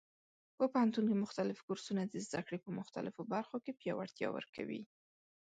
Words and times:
په 0.57 0.63
پوهنتون 0.71 1.03
کې 1.09 1.21
مختلف 1.23 1.57
کورسونه 1.67 2.01
د 2.05 2.15
زده 2.25 2.41
کړې 2.47 2.59
په 2.65 2.69
مختلفو 2.79 3.21
برخو 3.33 3.55
کې 3.63 3.77
پیاوړتیا 3.79 4.27
ورکوي. 4.33 4.81